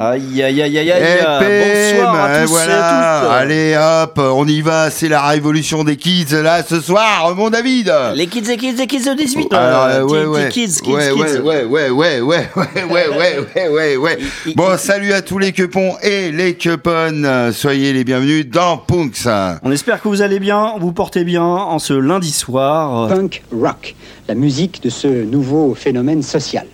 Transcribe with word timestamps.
Aïe 0.00 0.42
aïe 0.44 0.62
aïe 0.62 0.78
aïe 0.78 0.92
aïe. 0.92 1.02
Eh, 1.02 1.94
Bonsoir 1.96 2.24
à 2.24 2.38
tous 2.42 2.50
voilà. 2.50 2.72
et 2.72 2.78
à 2.78 3.20
toutes. 3.20 3.32
Allez 3.32 3.76
hop, 3.76 4.20
on 4.32 4.46
y 4.46 4.60
va, 4.60 4.90
c'est 4.90 5.08
la 5.08 5.22
révolution 5.22 5.82
des 5.82 5.96
kids 5.96 6.26
là 6.40 6.62
ce 6.62 6.80
soir, 6.80 7.34
mon 7.34 7.50
David. 7.50 7.92
Les 8.14 8.28
kids, 8.28 8.42
les 8.42 8.56
kids, 8.56 8.74
les 8.74 8.86
kids 8.86 9.04
de 9.04 9.14
18 9.14 9.52
Alors, 9.52 10.08
ouais, 10.08 10.24
ouais. 10.24 10.48
Kids, 10.50 10.80
kids, 10.84 10.92
ouais, 10.92 11.10
kids. 11.12 11.40
ouais, 11.40 11.64
ouais, 11.64 11.90
ouais, 11.90 11.90
ouais, 11.90 12.20
ouais, 12.20 12.48
ouais, 12.76 12.84
ouais, 12.86 13.08
ouais, 13.56 13.68
ouais, 13.68 13.96
ouais, 13.96 14.18
Bon, 14.54 14.78
salut 14.78 15.12
à 15.12 15.20
tous 15.20 15.38
les 15.38 15.50
cupons 15.50 15.94
et 16.00 16.30
les 16.30 16.54
cuponnes. 16.54 17.50
Soyez 17.52 17.92
les 17.92 18.04
bienvenus 18.04 18.46
dans 18.48 18.76
Punks. 18.76 19.26
On 19.64 19.72
espère 19.72 20.00
que 20.00 20.06
vous 20.06 20.22
allez 20.22 20.38
bien, 20.38 20.74
vous 20.78 20.92
portez 20.92 21.24
bien 21.24 21.42
en 21.42 21.80
ce 21.80 21.94
lundi 21.94 22.30
soir. 22.30 23.08
punk 23.08 23.42
rock, 23.52 23.96
la 24.28 24.36
musique 24.36 24.80
de 24.80 24.90
ce 24.90 25.08
nouveau 25.08 25.74
phénomène 25.74 26.22
social. 26.22 26.66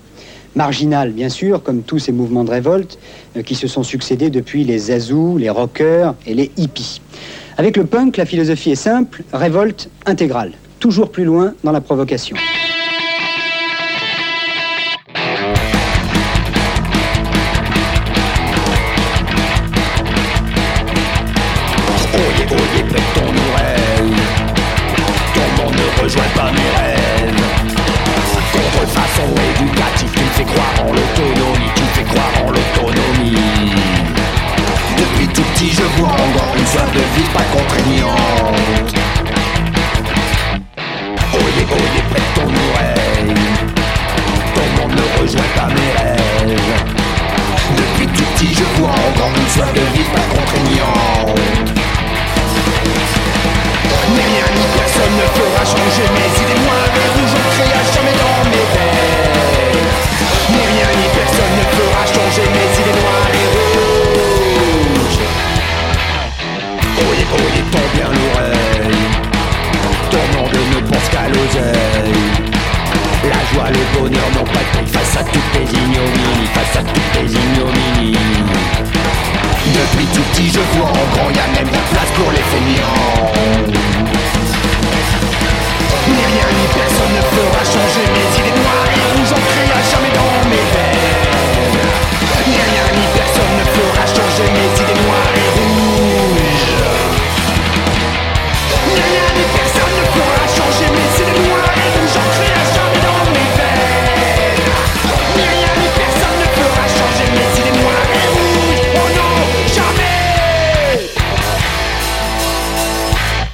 Marginal, 0.55 1.13
bien 1.13 1.29
sûr, 1.29 1.63
comme 1.63 1.83
tous 1.83 1.99
ces 1.99 2.13
mouvements 2.13 2.45
de 2.45 2.51
révolte 2.51 2.99
euh, 3.37 3.43
qui 3.43 3.55
se 3.55 3.67
sont 3.67 3.83
succédés 3.83 4.31
depuis 4.31 4.65
les 4.65 4.79
zazous, 4.79 5.37
les 5.39 5.51
rockers 5.51 6.15
et 6.27 6.35
les 6.35 6.51
hippies. 6.57 7.01
Avec 7.57 7.77
le 7.77 7.85
punk, 7.85 8.17
la 8.17 8.27
philosophie 8.27 8.71
est 8.71 8.77
simple, 8.77 9.23
révolte 9.33 9.91
intégrale, 10.07 10.53
toujours 10.81 11.11
plus 11.11 11.25
loin 11.25 11.55
dans 11.63 11.73
la 11.73 11.81
provocation. 11.81 12.37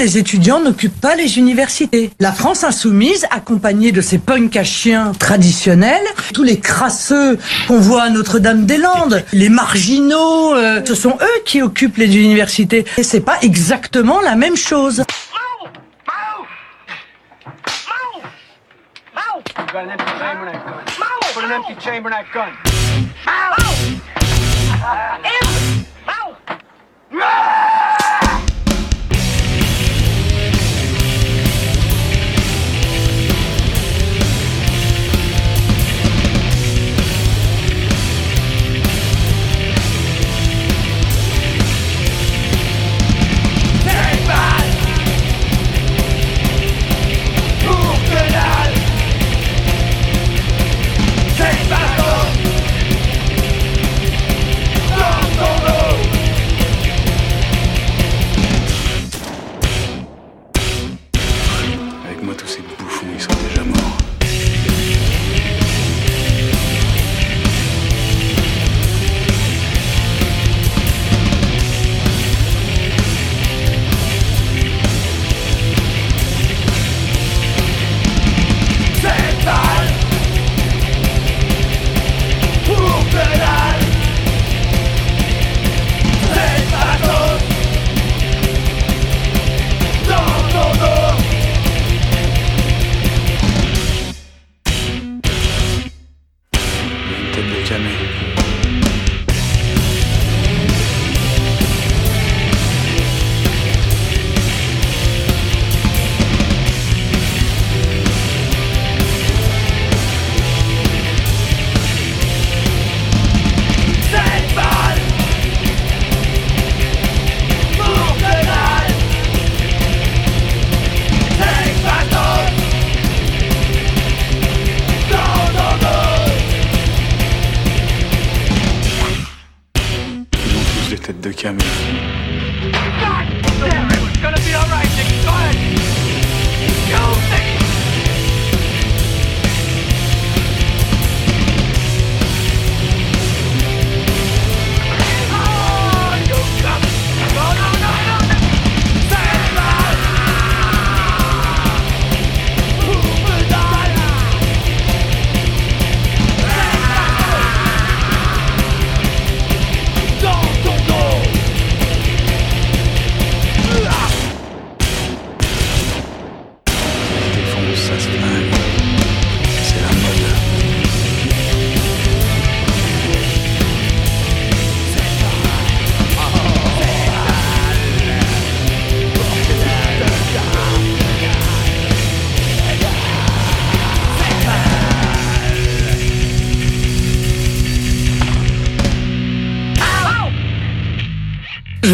Les 0.01 0.17
étudiants 0.17 0.61
n'occupent 0.61 0.99
pas 0.99 1.15
les 1.15 1.37
universités. 1.37 2.11
La 2.21 2.33
France 2.33 2.65
insoumise, 2.65 3.27
accompagnée 3.31 3.93
de 3.93 4.01
ses 4.01 4.17
punks 4.17 4.57
à 4.57 4.65
chiens 4.65 5.13
traditionnels, 5.13 6.07
tous 6.33 6.43
les 6.43 6.59
crasseux 6.59 7.39
qu'on 7.69 7.81
voit 7.81 8.05
à 8.05 8.09
Notre-Dame-des-Landes, 8.09 9.23
les 9.35 9.51
marginaux, 9.51 10.55
euh, 10.55 10.81
ce 10.87 10.95
sont 10.95 11.19
eux 11.21 11.43
qui 11.45 11.61
occupent 11.61 11.99
les 11.99 12.17
universités. 12.17 12.87
Et 12.97 13.03
c'est 13.03 13.21
pas 13.21 13.37
exactement 13.43 14.23
la 14.23 14.37
même 14.37 14.57
chose. 14.57 15.05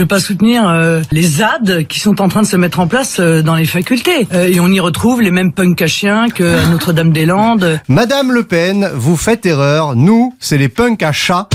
pas 0.06 0.20
soutenir 0.20 0.68
euh, 0.68 1.02
les 1.12 1.22
ZAD 1.22 1.86
qui 1.88 2.00
sont 2.00 2.20
en 2.20 2.28
train 2.28 2.42
de 2.42 2.46
se 2.46 2.56
mettre 2.56 2.80
en 2.80 2.86
place 2.86 3.18
euh, 3.20 3.42
dans 3.42 3.54
les 3.54 3.66
facultés. 3.66 4.26
Euh, 4.32 4.48
et 4.48 4.60
on 4.60 4.68
y 4.68 4.80
retrouve 4.80 5.22
les 5.22 5.30
mêmes 5.30 5.52
punks 5.52 5.80
à 5.82 5.86
chiens 5.86 6.28
que 6.28 6.70
Notre-Dame-des-Landes. 6.70 7.80
Madame 7.88 8.32
Le 8.32 8.44
Pen, 8.44 8.90
vous 8.94 9.16
faites 9.16 9.46
erreur. 9.46 9.96
Nous, 9.96 10.34
c'est 10.40 10.58
les 10.58 10.68
punks 10.68 11.02
à 11.02 11.12
chat. 11.12 11.48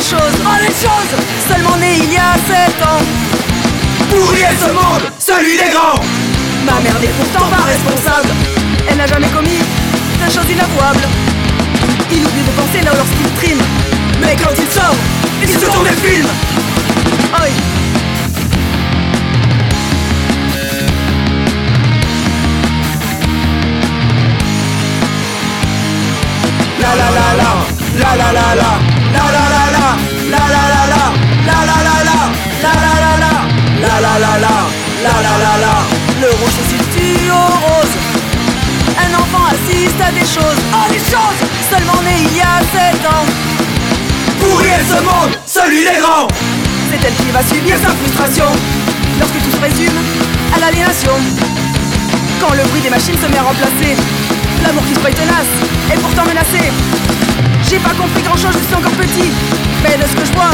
oh 0.00 0.56
les 0.60 0.68
choses. 0.68 1.14
Seulement 1.48 1.76
né 1.76 1.98
il 1.98 2.12
y 2.12 2.16
a 2.16 2.34
sept 2.48 2.82
ans. 2.82 3.02
Pourriez 4.08 4.48
ce 4.58 4.72
monde, 4.72 5.04
celui 5.18 5.56
des 5.56 5.70
grands. 5.70 6.00
Ma 6.64 6.80
mère 6.80 6.98
n'est 7.00 7.08
pourtant 7.08 7.46
pas 7.48 7.64
responsable. 7.64 8.28
Elle 8.88 8.96
n'a 8.96 9.06
jamais 9.06 9.28
commis 9.28 9.60
de 9.60 10.30
choses 10.30 10.50
inavouables. 10.50 11.06
Il 12.10 12.24
oublie 12.26 12.42
de 12.42 12.50
penser 12.52 12.84
là 12.84 12.92
lorsqu'il 12.96 13.30
trime. 13.40 13.62
Mais 14.20 14.36
quand 14.36 14.54
il 14.56 14.68
sort, 14.72 14.96
il, 15.42 15.48
se 15.48 15.58
tourne 15.58 15.84
des 15.84 16.08
films 16.08 16.28
la 26.80 26.96
la. 26.96 27.50
La 28.00 28.16
la 28.16 28.32
la 28.32 28.54
la. 28.54 28.70
La 29.12 29.32
la 29.32 29.48
la. 29.48 29.49
la 34.18 34.18
la 34.18 34.38
la, 34.38 34.56
la 35.04 35.14
la 35.22 35.34
la 35.44 35.52
la. 35.64 35.74
Le 36.20 36.28
rouge 36.38 36.56
se 36.58 36.64
situe 36.74 37.30
au 37.30 37.46
rose. 37.66 37.94
Un 38.98 39.14
enfant 39.14 39.46
assiste 39.54 40.00
à 40.00 40.10
des 40.10 40.26
choses, 40.26 40.60
oh, 40.74 40.86
des 40.90 40.98
choses 40.98 41.40
seulement 41.70 42.00
né 42.02 42.14
il 42.26 42.36
y 42.36 42.40
a 42.40 42.58
7 42.92 43.06
ans. 43.06 43.26
Pourrir 44.40 44.78
ce 44.88 44.98
monde, 45.02 45.32
celui 45.46 45.84
des 45.84 45.98
grands. 46.00 46.26
C'est 46.90 47.06
elle 47.06 47.14
qui 47.14 47.30
va 47.30 47.42
subir 47.42 47.76
sa 47.78 47.90
frustration 47.94 48.50
lorsque 49.18 49.38
tout 49.44 49.56
se 49.56 49.60
résume 49.60 49.98
à 50.54 50.58
l'aliénation. 50.58 51.12
Quand 52.40 52.54
le 52.54 52.64
bruit 52.70 52.80
des 52.80 52.90
machines 52.90 53.18
se 53.20 53.28
met 53.30 53.38
à 53.38 53.42
remplacer 53.42 53.94
l'amour 54.64 54.82
qui 54.88 54.94
se 54.94 55.00
paye 55.00 55.14
tenace 55.14 55.52
est 55.92 56.00
pourtant 56.00 56.24
menacé. 56.24 56.72
J'ai 57.68 57.78
pas 57.78 57.94
compris 57.94 58.22
grand 58.22 58.36
chose, 58.36 58.56
je 58.58 58.66
suis 58.66 58.74
encore 58.74 58.92
petit, 58.92 59.30
mais 59.84 59.96
de 59.96 60.02
ce 60.02 60.16
que 60.16 60.26
je 60.26 60.32
vois, 60.32 60.50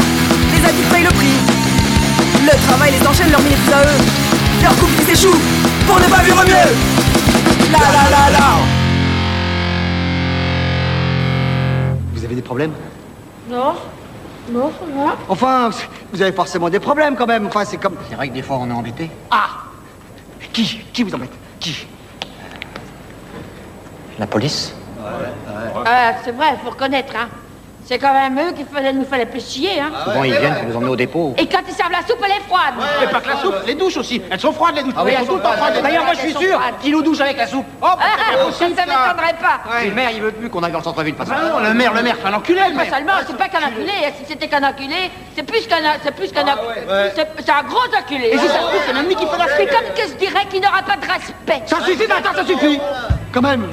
les 0.53 0.69
habits 0.69 0.87
payent 0.91 1.03
le 1.03 1.15
prix. 1.17 1.56
Le 2.47 2.57
travail 2.65 2.93
les 2.93 3.05
enchaîne, 3.05 3.29
leur 3.29 3.41
minutes 3.41 3.59
à 3.73 3.81
eux 3.81 3.97
Leur 4.63 4.73
couple 4.77 4.93
qui 4.99 5.03
s'échoue 5.03 5.35
pour 5.85 5.99
ne 5.99 6.05
pas 6.05 6.23
vivre 6.23 6.41
mieux 6.45 6.71
La 7.73 7.79
la 7.79 8.09
la 8.09 8.31
la 8.31 8.47
Vous 12.13 12.23
avez 12.23 12.35
des 12.35 12.41
problèmes? 12.41 12.71
Non. 13.49 13.75
Non, 14.49 14.71
ça 14.79 14.85
va. 14.95 15.15
Enfin, 15.27 15.69
vous 16.13 16.21
avez 16.21 16.31
forcément 16.31 16.69
des 16.69 16.79
problèmes 16.79 17.17
quand 17.17 17.27
même. 17.27 17.47
Enfin, 17.47 17.65
c'est 17.65 17.77
comme. 17.77 17.95
C'est 18.09 18.15
vrai 18.15 18.29
que 18.29 18.33
des 18.33 18.41
fois 18.41 18.57
on 18.61 18.69
est 18.69 18.73
embêté. 18.73 19.11
Ah 19.29 19.49
Qui? 20.53 20.81
Qui 20.93 21.03
vous 21.03 21.13
embête? 21.13 21.31
Qui? 21.59 21.85
La 24.17 24.25
police? 24.25 24.73
Ah, 25.85 26.13
c'est 26.23 26.31
vrai, 26.31 26.57
faut 26.63 26.69
reconnaître, 26.69 27.13
hein. 27.15 27.27
C'est 27.87 27.99
quand 27.99 28.11
même 28.11 28.37
eux 28.37 28.51
qui 28.51 28.65
faisaient- 28.65 28.91
nous 28.91 29.05
fallait 29.05 29.25
plus 29.25 29.39
chier, 29.49 29.79
hein. 29.79 29.91
Souvent 30.03 30.23
ils 30.25 30.33
viennent 30.35 30.55
pour 30.55 30.65
nous 30.67 30.75
emmener 30.75 30.89
au 30.91 30.95
dépôt. 30.97 31.33
Et 31.37 31.47
quand 31.47 31.59
ils 31.65 31.73
servent 31.73 31.91
la 31.93 31.99
soupe, 32.05 32.19
elle 32.25 32.31
est 32.31 32.45
froide. 32.45 32.73
Mais 32.99 33.07
pas 33.07 33.21
que 33.21 33.29
la 33.29 33.37
soupe, 33.37 33.55
les 33.65 33.75
douches 33.75 33.95
aussi. 33.95 34.21
Elles 34.29 34.39
sont 34.41 34.51
froides 34.51 34.75
les 34.75 34.83
douches. 34.83 34.93
Ah 34.97 35.03
oui, 35.05 35.13
elles 35.17 35.25
sont 35.25 35.37
pas 35.37 35.53
froides. 35.53 35.71
froides. 35.71 35.83
D'ailleurs, 35.83 36.03
moi 36.03 36.13
je 36.15 36.19
suis 36.19 36.33
sûr 36.33 36.61
qu'ils 36.81 36.91
nous 36.91 37.01
douchent 37.01 37.21
avec 37.21 37.37
la 37.37 37.47
soupe. 37.47 37.65
Oh, 37.81 37.85
Ah, 37.87 37.95
ça, 38.51 38.67
m'étonnerait 38.67 39.37
pas. 39.39 39.61
Le 39.85 39.91
maire, 39.91 40.09
il 40.13 40.21
veut 40.21 40.31
plus 40.33 40.49
qu'on 40.49 40.61
aille 40.63 40.71
dans 40.73 40.79
le 40.79 40.83
centre-ville. 40.83 41.15
parce 41.15 41.29
que- 41.29 41.35
Ah 41.39 41.49
non, 41.49 41.59
le 41.59 41.73
maire, 41.73 41.93
le 41.93 42.03
maire, 42.03 42.15
c'est 42.21 42.27
un 42.27 42.33
enculé, 42.33 42.59
le 42.69 42.75
Pas 42.75 42.93
seulement, 42.93 43.13
c'est 43.25 43.37
pas 43.37 43.47
qu'un 43.47 43.65
enculé. 43.67 43.91
Si 44.19 44.25
c'était 44.27 44.47
qu'un 44.49 44.63
enculé, 44.67 45.09
c'est 45.35 45.43
plus 45.43 45.65
qu'un, 45.67 45.77
c'est 46.03 46.11
plus 46.13 46.31
qu'un, 46.31 46.43
c'est, 47.15 47.27
c'est 47.39 47.51
un 47.51 47.63
gros 47.63 47.79
enculé. 47.97 48.31
Et 48.33 48.37
si 48.37 48.47
ça 48.47 48.53
se 48.53 48.57
trouve, 48.59 48.81
c'est 48.85 48.93
l'ennemi 48.93 49.15
qui 49.15 49.25
fait 49.25 49.37
la 49.37 49.45
C'est 49.55 49.67
comme 49.67 49.93
que 49.95 50.01
je 50.11 50.13
dirais 50.15 50.45
qu'il 50.49 50.61
n'aura 50.61 50.81
pas 50.83 50.97
de 50.97 51.09
respect. 51.09 51.63
Ça 51.65 51.77
suffit, 51.85 52.07
maintenant, 52.07 52.31
ça 52.35 52.45
suffit. 52.45 52.79
Quand 53.33 53.41
même. 53.41 53.69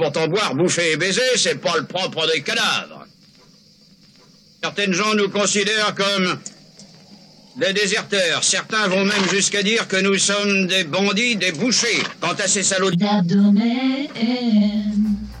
Pourtant 0.00 0.28
boire, 0.28 0.54
bouffer 0.54 0.92
et 0.92 0.96
baiser, 0.96 1.20
c'est 1.36 1.60
pas 1.60 1.76
le 1.76 1.84
propre 1.84 2.26
des 2.32 2.40
cadavres. 2.40 3.04
Certaines 4.62 4.94
gens 4.94 5.14
nous 5.14 5.28
considèrent 5.28 5.94
comme 5.94 6.38
des 7.56 7.74
déserteurs. 7.74 8.42
Certains 8.42 8.88
vont 8.88 9.04
même 9.04 9.28
jusqu'à 9.30 9.62
dire 9.62 9.86
que 9.88 9.96
nous 9.96 10.16
sommes 10.16 10.66
des 10.68 10.84
bandits, 10.84 11.36
des 11.36 11.52
bouchers. 11.52 12.02
Quant 12.20 12.32
à 12.32 12.48
ces 12.48 12.62
salauds. 12.62 12.90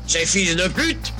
Ces 0.06 0.26
fils 0.26 0.56
de 0.56 0.68
pute 0.68 1.12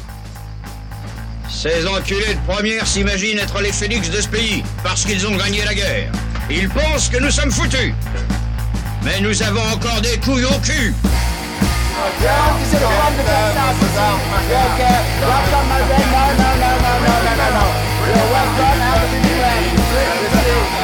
Ces 1.48 1.87
enculés 1.87 2.35
de 2.35 2.53
première 2.53 2.87
s'imaginent 2.87 3.38
être 3.38 3.62
les 3.62 3.72
Félix 3.72 4.11
de 4.11 4.20
ce 4.20 4.29
pays, 4.29 4.62
parce 4.83 5.07
qu'ils 5.07 5.26
ont 5.26 5.37
gagné 5.37 5.64
la 5.64 5.74
guerre. 5.74 6.12
Ils 6.50 6.68
pensent 6.68 7.09
que 7.09 7.18
nous 7.18 7.31
sommes 7.31 7.53
foutus. 7.53 7.94
Mais 9.03 9.18
nous 9.22 9.42
avons 9.42 9.66
encore 9.72 10.03
des 10.03 10.18
couilles 10.18 10.44
au 10.44 10.59
cul. 10.62 10.92
Yeah, 11.90 12.38
no, 15.20 15.37
no, 15.50 16.50
no, 16.59 16.70
no, 16.70 16.94
no, 17.00 17.35
no, 17.35 17.48
no. 17.57 17.66
We're 18.00 18.14
the. 18.14 18.70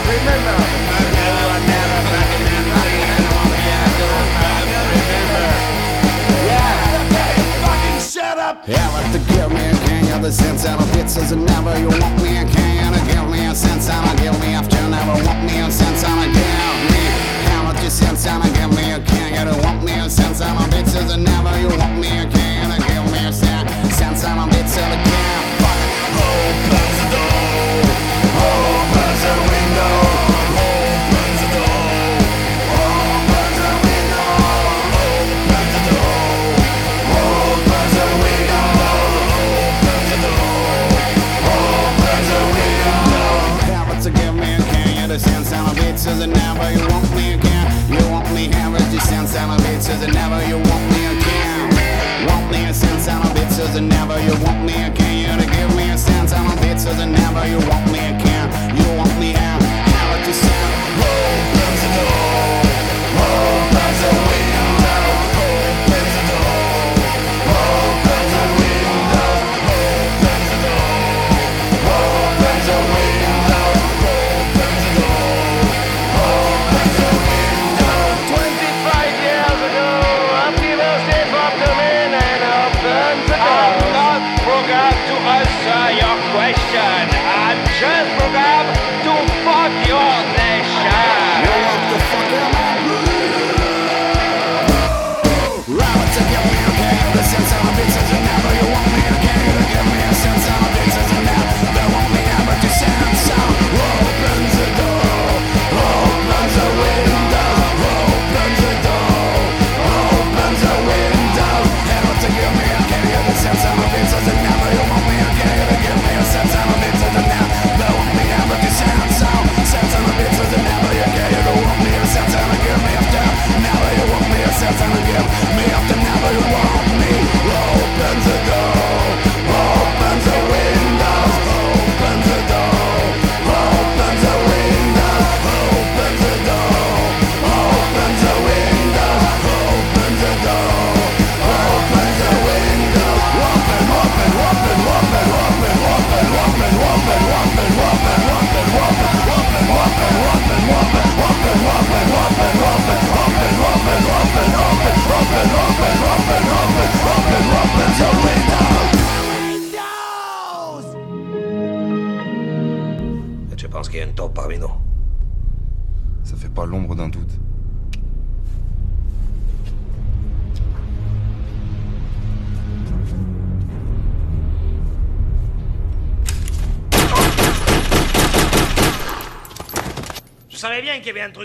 Remember. 0.07 0.67
Never 11.37 11.79
you 11.79 11.89
want 11.89 12.23
me 12.23 12.39
a 12.39 12.45
give 13.07 13.29
me 13.31 13.47
a 13.47 13.55
sense 13.55 13.89
and 13.89 14.11
a 14.11 14.23
give 14.23 14.41
me 14.41 14.55
after 14.55 14.89
never 14.89 15.25
want 15.25 15.45
me 15.45 15.61
a 15.61 15.71
sense 15.71 16.05
and 16.05 16.66
you 17.87 17.91
since 17.91 18.27
I'm 18.27 18.43
give 18.53 18.71
me 18.77 18.91
a 18.91 19.01
can. 19.01 19.33
You 19.33 19.53
don't 19.53 19.63
want 19.63 19.85
me 19.85 19.93
since 20.09 20.41
I'm 20.41 20.57
a 20.57 20.67
bitch 20.73 20.93
and 20.97 21.25
never 21.25 21.61
you 21.61 21.69
want 21.79 21.99
me 22.01 22.09
again 22.09 22.71
And 22.73 22.83
give 22.85 23.13
me 23.13 23.27
a 23.27 23.33
sin 23.33 23.67
since 23.91 24.25
I'm 24.25 24.39
a 24.39 24.53
bitch 24.53 24.77
and 24.77 24.93
I 24.93 25.05
can. 25.05 25.43
Fuck 25.63 25.79
oh, 26.19 26.73
open 26.73 26.86
sense 49.81 50.03
and 50.05 50.15
never 50.15 50.43
you 50.47 50.57
want 50.57 50.85
me 50.93 51.05
a 51.05 51.15
can. 51.21 52.27
Want 52.27 52.51
me 52.51 52.65
a 52.67 52.73
sense 52.73 53.09
and 53.09 53.23
of 53.23 53.31
pizzas 53.37 53.77
and 53.77 53.89
never 53.89 54.19
you 54.23 54.33
want 54.45 54.65
me 54.65 54.73
a 54.73 54.91
can. 54.91 55.15
You 55.21 55.45
to 55.45 55.51
give 55.51 55.77
me 55.77 55.91
a 55.91 55.99
sense 55.99 56.33
and 56.33 56.47
of 56.47 56.59
pizzas 56.61 56.99
and 56.99 57.13
never 57.13 57.47
you 57.47 57.59
want 57.69 57.91
me 57.93 57.99
a 57.99 58.15
can. 58.19 58.77
You 58.77 58.97
want 58.97 59.19
me 59.19 59.33
have, 59.33 59.63
have 59.63 60.21
it, 60.21 60.27
the 60.27 60.33
sense. 60.33 60.77
Opens 60.97 61.81
the 61.83 61.91
door, 61.97 62.26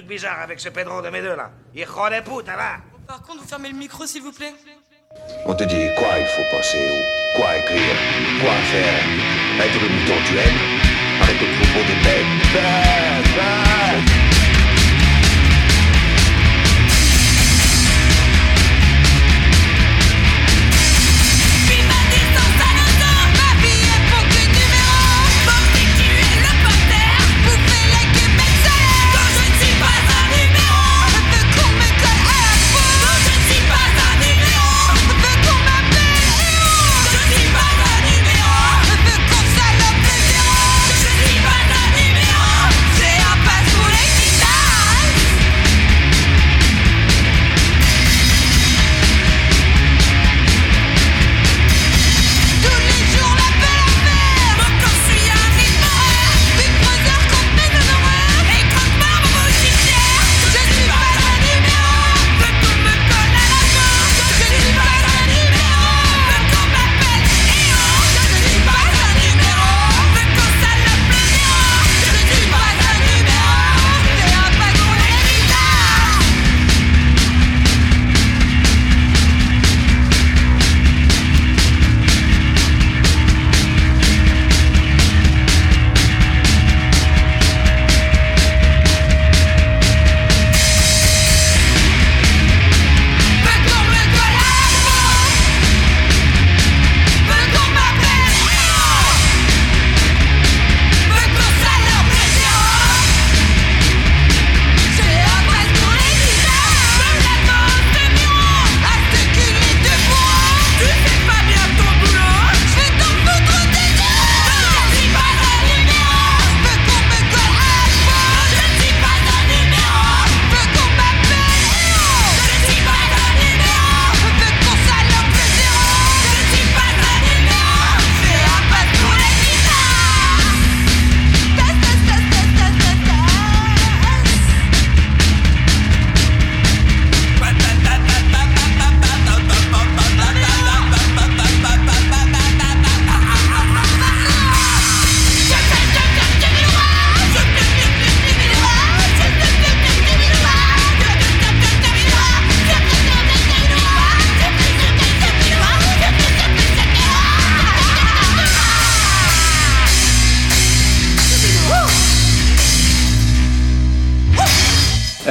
truc 0.02 0.08
bizarre 0.08 0.42
avec 0.42 0.60
ce 0.60 0.70
Pedro 0.70 1.02
de 1.02 1.10
mes 1.10 1.22
deux 1.22 1.36
là. 1.36 1.52
Hijo 1.76 2.10
de 2.10 2.22
puta 2.22 2.56
là. 2.56 2.78
Par 3.08 3.22
contre, 3.22 3.42
vous 3.42 3.48
fermez 3.48 3.70
le 3.70 3.76
micro, 3.76 4.06
s'il 4.06 4.22
vous 4.22 4.32
plaît. 4.32 4.54
On 5.46 5.54
te 5.54 5.64
dit 5.64 5.88
quoi 5.98 6.18
il 6.18 6.26
faut 6.26 6.44
penser 6.50 6.80
ou 6.80 7.38
quoi 7.38 7.58
écrire, 7.58 7.96
quoi 8.42 8.54
faire. 8.72 9.04
Être 9.60 9.82
le 9.82 9.90
mouton 9.90 10.16
tu 10.26 10.34
aimes, 10.38 10.64
avec 11.22 11.40
le 11.42 11.48
troupeau 11.54 11.84
de 11.84 11.96
bêtes. 12.04 12.32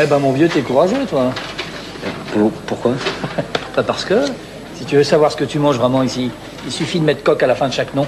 Eh 0.02 0.06
ben 0.06 0.18
mon 0.18 0.32
vieux, 0.32 0.48
t'es 0.48 0.62
courageux 0.62 1.04
toi. 1.08 1.30
Pourquoi 2.66 2.92
Pas 3.74 3.82
parce 3.86 4.06
que, 4.06 4.14
si 4.74 4.86
tu 4.86 4.96
veux 4.96 5.04
savoir 5.04 5.30
ce 5.30 5.36
que 5.36 5.44
tu 5.44 5.58
manges 5.58 5.76
vraiment 5.76 6.02
ici, 6.02 6.30
il 6.64 6.72
suffit 6.72 7.00
de 7.00 7.04
mettre 7.04 7.22
coq 7.22 7.42
à 7.42 7.46
la 7.46 7.54
fin 7.54 7.68
de 7.68 7.72
chaque 7.74 7.94
nom. 7.94 8.06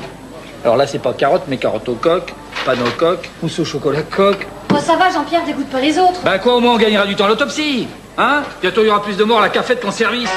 Alors 0.64 0.78
là, 0.78 0.86
c'est 0.86 1.00
pas 1.00 1.12
carotte, 1.12 1.42
mais 1.48 1.58
carotte 1.58 1.86
au 1.90 1.94
coq, 1.94 2.32
panne 2.64 2.78
au 2.80 2.90
coq, 2.98 3.28
mousse 3.42 3.58
au 3.58 3.66
chocolat 3.66 4.02
coq. 4.02 4.46
Oh, 4.72 4.78
ça 4.78 4.96
va, 4.96 5.10
Jean-Pierre, 5.10 5.44
dégoûte 5.44 5.68
pas 5.68 5.80
les 5.80 5.98
autres. 5.98 6.20
Ben 6.24 6.38
quoi, 6.38 6.56
au 6.56 6.60
moins 6.60 6.74
on 6.74 6.78
gagnera 6.78 7.04
du 7.04 7.14
temps 7.14 7.26
à 7.26 7.28
l'autopsie 7.28 7.86
Hein? 8.16 8.42
Bientôt 8.62 8.82
il 8.82 8.86
y 8.86 8.90
aura 8.90 9.02
plus 9.02 9.18
de 9.18 9.24
morts 9.24 9.40
à 9.40 9.42
la 9.42 9.48
cafette 9.50 9.82
qu'en 9.82 9.90
service. 9.90 10.30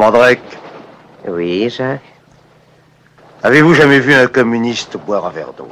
Mandrake, 0.00 0.40
Oui, 1.28 1.68
Jacques. 1.68 2.00
avez-vous 3.42 3.74
jamais 3.74 3.98
vu 4.00 4.14
un 4.14 4.28
communiste 4.28 4.96
boire 4.96 5.26
un 5.26 5.30
verre 5.30 5.52
d'eau? 5.52 5.68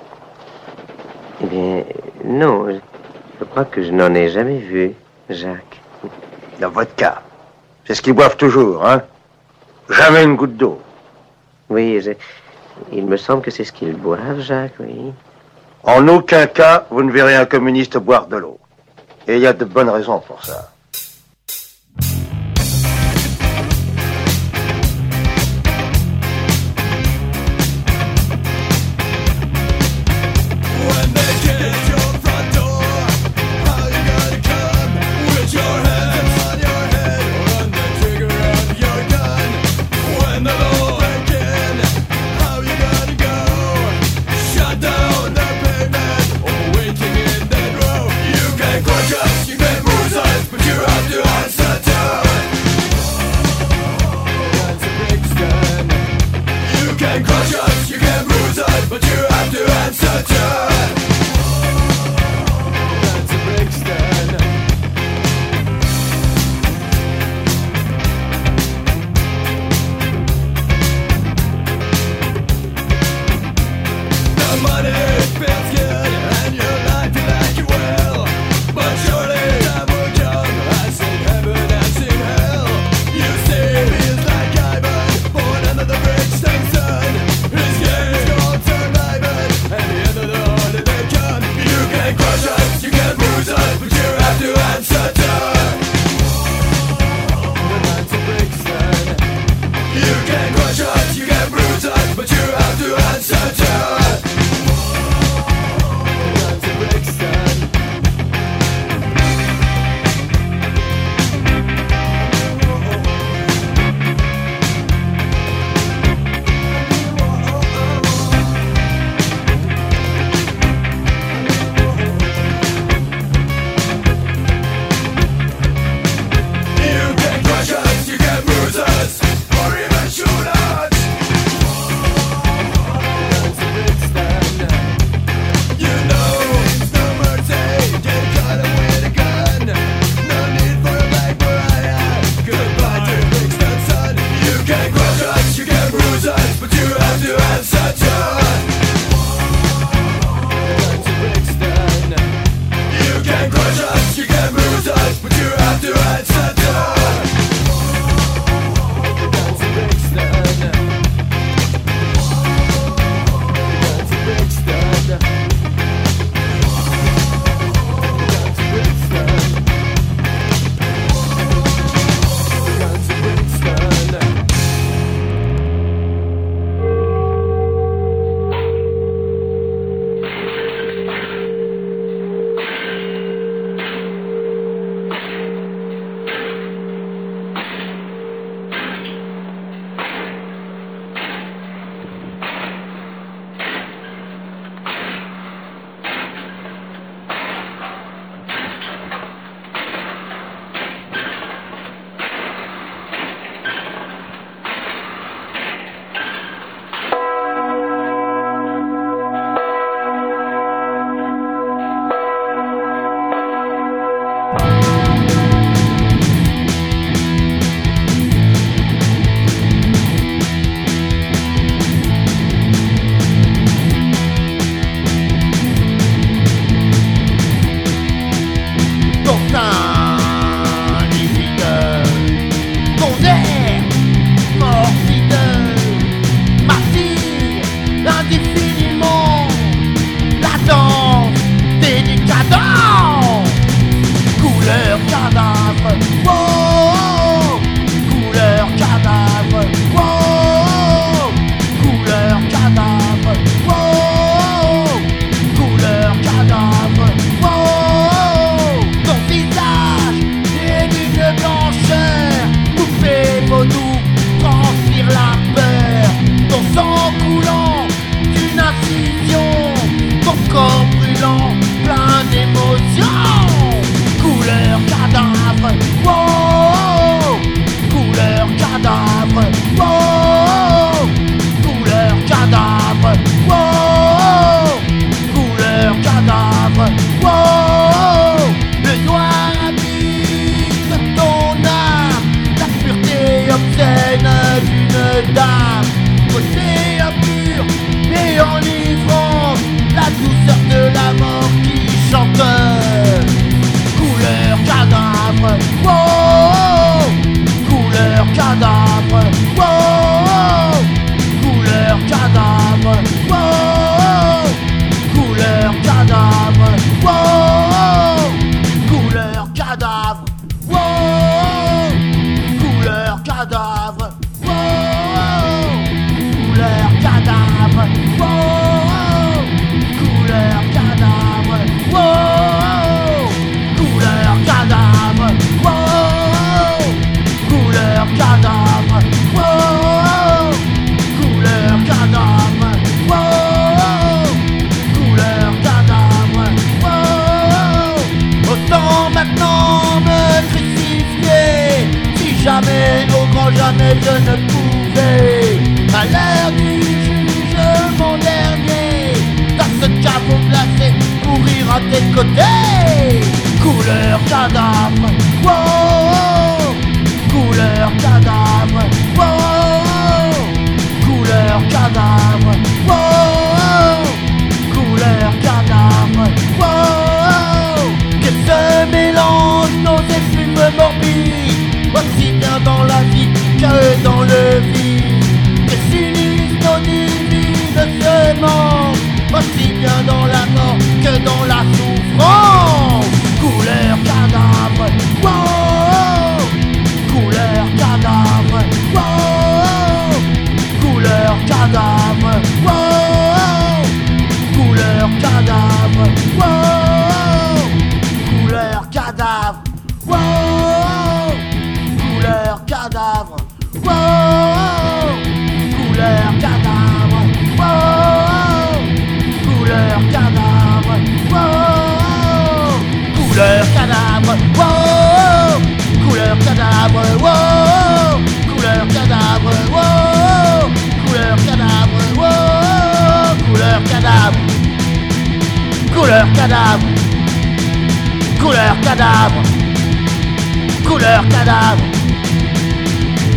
Eh 1.43 1.47
bien, 1.47 1.85
non. 2.25 2.69
je- 2.69 3.45
crois 3.47 3.65
que 3.65 3.83
je 3.83 3.91
n'en 3.91 4.15
ai 4.15 4.29
jamais 4.29 4.59
vu, 4.59 4.93
Jacques. 5.31 5.81
La 6.61 6.69
vodka. 6.69 7.23
C'est 7.87 7.95
ce 7.95 8.03
qu'ils 8.03 8.13
boivent 8.13 8.37
toujours, 8.37 8.85
hein? 8.87 9.01
Jamais 9.89 10.25
une 10.25 10.37
goutte 10.37 10.59
d'eau. 10.59 10.79
Oui, 11.71 11.99
je- 12.03 12.11
il 12.93 13.07
me 13.07 13.17
semble 13.17 13.41
que 13.41 13.51
c'est 13.51 13.65
ce 13.65 13.73
qu'ils 13.73 13.97
boivent, 13.97 14.41
Jacques, 14.41 14.75
oui. 14.81 15.11
En 15.85 16.07
aucun 16.07 16.47
cas, 16.49 16.85
vous 16.91 17.03
ne 17.03 17.11
verrez 17.11 17.35
un 17.35 17.47
communiste 17.47 17.97
boire 17.97 18.27
de 18.27 18.37
l'eau. 18.37 18.59
Et 19.27 19.37
il 19.37 19.41
y 19.41 19.47
a 19.47 19.55
de 19.55 19.65
bonnes 19.65 19.89
raisons 19.89 20.19
pour 20.21 20.45
ça. 20.45 20.71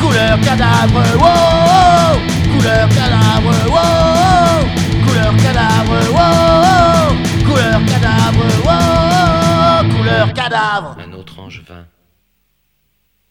Couleur 0.02 0.40
cadavre, 0.42 1.04
wow 1.24 2.20
Couleur 2.52 2.90
cadavre, 2.90 3.54
wow 3.70 5.06
Couleur 5.06 5.36
cadavre, 5.38 6.00
wow 6.18 7.46
Couleur 7.46 7.86
cadavre, 7.86 8.48
wow 8.66 9.98
Couleur 9.98 10.34
cadavre 10.34 10.98
Un 11.00 11.14
autre 11.14 11.40
ange 11.40 11.62
vint, 11.68 11.88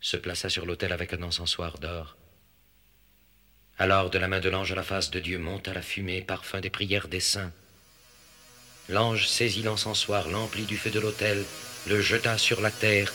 se 0.01 0.17
plaça 0.17 0.49
sur 0.49 0.65
l'autel 0.65 0.93
avec 0.93 1.13
un 1.13 1.23
encensoir 1.23 1.79
d'or. 1.79 2.17
Alors 3.79 4.11
de 4.11 4.19
la 4.19 4.29
main 4.29 4.41
de 4.41 4.49
l'ange 4.49 4.73
à 4.73 4.75
la 4.75 4.83
face 4.83 5.11
de 5.11 5.21
Dieu 5.21 5.39
monta 5.39 5.73
la 5.73 5.83
fumée, 5.83 6.21
parfum 6.23 6.61
des 6.61 6.71
prières 6.71 7.09
des 7.09 7.21
saints. 7.21 7.53
L'ange 8.89 9.27
saisit 9.27 9.63
l'encensoir, 9.63 10.29
l'emplit 10.29 10.65
du 10.65 10.77
feu 10.77 10.91
de 10.91 11.01
l'autel, 11.01 11.45
le 11.89 12.01
jeta 12.01 12.37
sur 12.39 12.61
la 12.61 12.71
terre. 12.71 13.13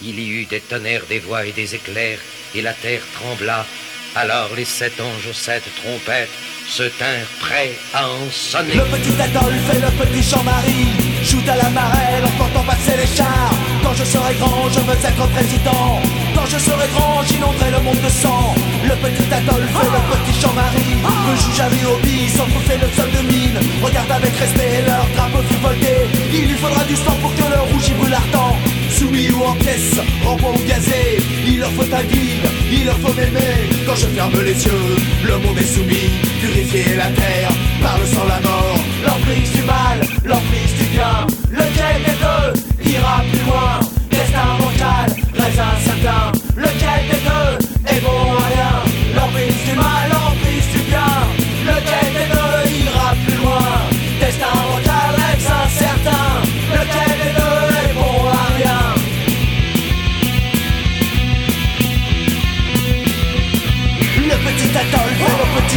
Il 0.00 0.18
y 0.18 0.30
eut 0.30 0.46
des 0.46 0.60
tonnerres, 0.60 1.06
des 1.08 1.18
voix 1.18 1.44
et 1.44 1.52
des 1.52 1.74
éclairs, 1.74 2.18
et 2.54 2.62
la 2.62 2.72
terre 2.72 3.02
trembla. 3.14 3.66
Alors 4.14 4.50
les 4.56 4.64
sept 4.64 5.00
anges 5.00 5.28
aux 5.30 5.32
sept 5.32 5.62
trompettes 5.82 6.28
se 6.68 6.84
tinrent 6.84 7.32
prêts 7.40 7.72
à 7.94 8.08
en 8.08 8.30
sonner. 8.30 8.74
Le 8.74 8.84
petit 8.84 9.20
Adolphe 9.20 9.74
et 9.74 9.80
le 9.80 9.90
petit 9.98 10.22
Jean-Marie 10.22 10.88
jouent 11.24 11.48
à 11.48 11.56
la 11.56 11.70
marelle 11.70 12.24
en 12.24 12.30
portant 12.38 12.64
passer 12.64 12.96
les 12.96 13.16
chars. 13.16 13.54
Quand 13.82 13.94
je 13.94 14.04
serai 14.04 14.34
grand, 14.34 14.68
je 14.70 14.80
veux 14.80 15.00
être 15.04 15.26
président. 15.30 16.00
Quand 16.34 16.46
je 16.46 16.58
serai 16.58 16.88
grand, 16.94 17.22
j'inonderai 17.24 17.70
le 17.70 17.80
monde 17.80 18.00
de 18.00 18.08
sang. 18.08 18.54
Le 18.84 18.94
petit 18.96 19.28
Adolphe 19.32 19.78
et 19.82 19.90
le 19.96 20.02
petit 20.12 20.40
Jean-Marie 20.40 20.96
me 21.26 21.34
jugent 21.36 21.60
à 21.60 21.68
hobby 21.90 22.28
sans 22.28 22.46
bouffer 22.46 22.78
le 22.78 22.88
sol 22.96 23.10
de 23.10 23.22
mine. 23.32 23.58
Regarde 23.82 24.10
avec 24.10 24.34
respect 24.36 24.82
leur 24.86 25.06
drapeau 25.16 25.42
fut 25.48 25.60
volté. 25.60 25.94
Il 26.32 26.48
lui 26.48 26.56
faudra 26.56 26.84
du 26.84 26.96
sang 26.96 27.16
pour 27.20 27.34
que 27.34 27.48
le 27.48 27.60
rouge 27.60 27.88
y 27.88 27.94
brûle 27.94 28.14
ardent. 28.14 28.56
Soumis 29.02 29.32
ou 29.32 29.42
en 29.42 29.54
pièces, 29.54 29.98
en 30.24 30.34
ou 30.34 30.58
gazé, 30.64 31.18
il 31.44 31.58
leur 31.58 31.70
faut 31.70 31.92
un 31.92 32.04
guide, 32.04 32.46
il 32.70 32.84
leur 32.84 32.96
faut 32.98 33.12
m'aimer. 33.14 33.56
Quand 33.84 33.96
je 33.96 34.06
ferme 34.06 34.40
les 34.44 34.64
yeux, 34.64 34.96
le 35.24 35.38
monde 35.38 35.58
est 35.58 35.74
soumis. 35.74 36.08
Purifier 36.40 36.94
la 36.94 37.10
terre 37.10 37.50
par 37.82 37.98
le 37.98 38.06
sang, 38.06 38.24
la 38.28 38.40
mort. 38.48 38.78
L'emprise 39.04 39.50
du 39.50 39.62
mal, 39.62 39.98
l'emprise 40.24 40.74
du 40.78 40.84
bien. 40.94 41.26
Lequel 41.50 41.96
des 42.06 42.16
deux 42.22 42.92
ira 42.92 43.24
plus 43.28 43.44
loin? 43.44 43.80
Destin 44.08 44.50
bancal, 44.60 45.08
raisin 45.34 45.72
certain. 45.84 46.30
Lequel 46.56 47.02
des 47.10 47.22
deux 47.28 47.96
est 47.96 48.00
bon? 48.02 48.21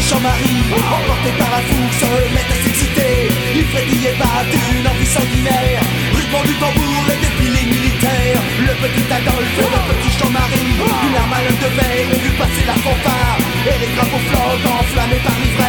Petit 0.06 0.10
Jean-Marie. 0.10 0.64
Emportés 0.72 1.36
par 1.38 1.50
la 1.52 1.62
foule 1.68 1.94
se 2.00 2.34
mettent 2.34 2.52
à 2.52 2.64
s'exciter. 2.64 3.30
Ils 3.56 3.66
frétillaient 3.66 4.18
pas 4.18 4.44
d'une 4.50 4.88
envie 4.88 5.06
sanguinaire. 5.06 5.82
Ruban 6.14 6.44
du 6.46 6.54
tambour, 6.56 7.02
les 7.10 7.18
défilés 7.18 7.66
militaires. 7.66 8.42
Le 8.60 8.74
petit 8.82 9.06
Adolphe 9.12 9.58
le 9.58 9.94
petit 9.94 10.18
Jean-Marie. 10.20 10.76
Une 11.08 11.16
arme 11.16 11.34
à 11.34 11.42
l'œil 11.44 11.58
de 11.58 11.72
veille, 11.80 12.20
vu 12.22 12.30
passer 12.38 12.66
la 12.68 12.78
fanfare. 12.84 13.38
Et 13.66 13.78
les 13.82 13.92
drapeaux 13.96 14.24
flottent 14.30 14.72
enflammés 14.80 15.22
par 15.26 15.38
l'ivresse 15.42 15.65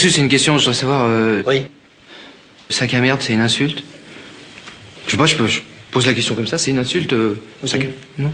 Je- 0.00 0.04
je- 0.04 0.06
Monsieur, 0.06 0.10
c'est 0.10 0.20
une 0.22 0.28
question, 0.28 0.56
je 0.58 0.64
dois 0.64 0.74
savoir. 0.74 1.06
oui. 1.46 1.62
Sac 2.70 2.94
à 2.94 3.00
merde, 3.00 3.18
c'est 3.20 3.32
une 3.32 3.40
insulte? 3.40 3.82
Je 5.06 5.10
sais 5.12 5.16
pas, 5.16 5.26
je, 5.26 5.34
peux- 5.36 5.46
je 5.48 5.60
pose 5.90 6.06
la 6.06 6.14
question 6.14 6.34
comme 6.36 6.46
ça, 6.46 6.56
c'est 6.56 6.70
une 6.70 6.78
insulte 6.78 7.12
euh, 7.12 7.34
sac 7.66 7.82
à- 7.82 8.22
Non? 8.22 8.32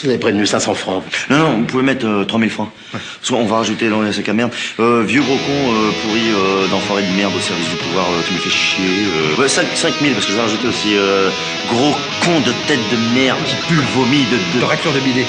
Vous 0.00 0.08
avez 0.08 0.18
prévenu 0.18 0.46
500 0.46 0.74
francs. 0.74 1.02
Non, 1.30 1.38
non, 1.38 1.58
vous 1.58 1.64
pouvez 1.64 1.82
mettre 1.82 2.06
euh, 2.06 2.24
3000 2.24 2.50
francs. 2.50 2.70
Parce 2.92 3.30
qu'on 3.30 3.46
va 3.46 3.56
rajouter 3.56 3.88
dans 3.88 4.00
les 4.02 4.12
sacs 4.12 4.28
à 4.28 4.32
merde. 4.34 4.52
Euh, 4.78 5.02
vieux 5.02 5.22
gros 5.22 5.36
con 5.38 5.72
euh, 5.72 5.90
pourri 6.02 6.20
euh, 6.28 6.68
d'enfoiré 6.68 7.02
de 7.02 7.10
merde 7.16 7.32
au 7.36 7.40
service 7.40 7.68
du 7.70 7.76
pouvoir, 7.76 8.06
euh, 8.10 8.20
tu 8.28 8.34
me 8.34 8.38
fais 8.38 8.50
chier. 8.50 8.84
Euh, 9.38 9.40
ouais, 9.42 9.48
5, 9.48 9.66
5000 9.74 10.12
parce 10.12 10.26
que 10.26 10.30
je 10.32 10.36
vais 10.36 10.42
rajouter 10.42 10.68
aussi 10.68 10.94
euh, 10.94 11.30
gros 11.72 11.96
con 12.24 12.38
de 12.40 12.52
tête 12.68 12.78
de 12.92 13.18
merde 13.18 13.38
qui 13.44 13.56
pue 13.66 13.74
le 13.74 13.82
vomi 13.96 14.24
de... 14.30 14.60
De, 14.60 14.64
raclure 14.64 14.92
de 14.92 15.00
bidet. 15.00 15.26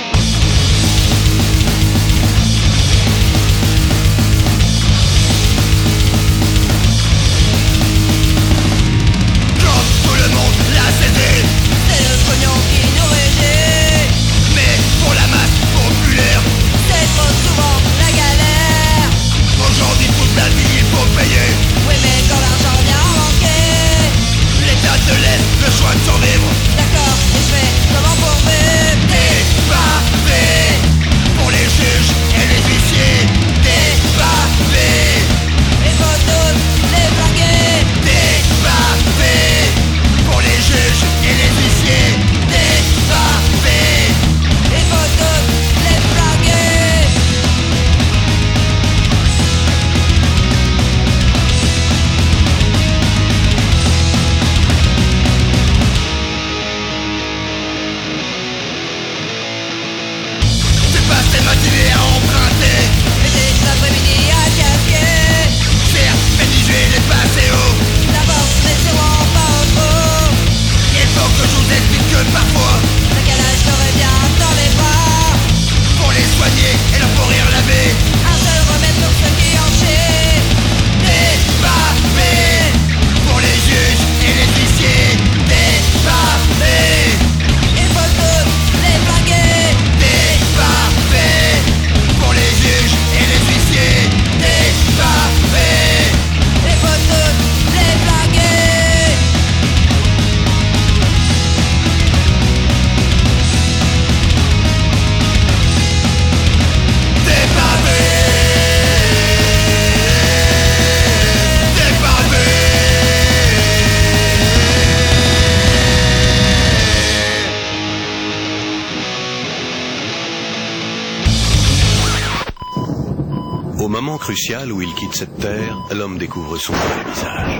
Quitte 125.00 125.16
cette 125.16 125.38
terre, 125.38 125.78
l'homme 125.96 126.18
découvre 126.18 126.58
son 126.58 126.74
vrai 126.74 127.04
visage. 127.14 127.60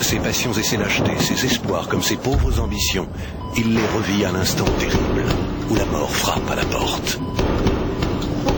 Ses 0.00 0.18
passions 0.18 0.52
et 0.52 0.62
ses 0.64 0.76
lâchetés, 0.76 1.16
ses 1.20 1.44
espoirs 1.44 1.86
comme 1.86 2.02
ses 2.02 2.16
pauvres 2.16 2.58
ambitions, 2.58 3.08
il 3.56 3.74
les 3.74 3.86
revit 3.94 4.24
à 4.24 4.32
l'instant 4.32 4.64
terrible 4.80 5.24
où 5.70 5.76
la 5.76 5.84
mort 5.84 6.10
frappe 6.10 6.50
à 6.50 6.56
la 6.56 6.64
porte. 6.64 7.20